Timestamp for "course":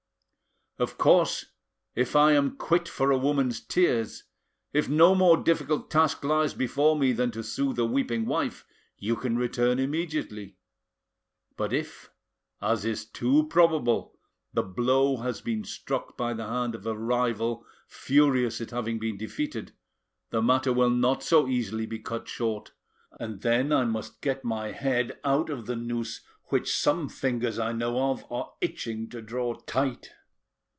0.97-1.45